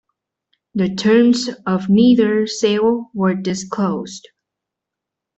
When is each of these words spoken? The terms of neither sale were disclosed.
The 0.73 0.95
terms 0.95 1.47
of 1.67 1.87
neither 1.87 2.47
sale 2.47 3.11
were 3.13 3.35
disclosed. 3.35 4.29